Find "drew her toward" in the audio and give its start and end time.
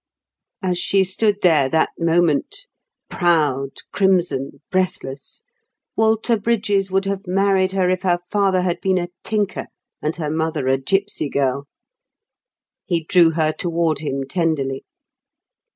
13.03-13.99